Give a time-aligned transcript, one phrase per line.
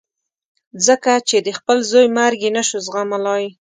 [0.85, 3.43] ځکه چې د خپل زوی مرګ یې نه شو زغملای.